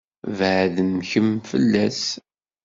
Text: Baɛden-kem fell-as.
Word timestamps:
Baɛden-kem 0.37 1.29
fell-as. 1.49 2.03